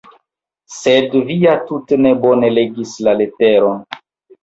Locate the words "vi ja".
1.27-1.53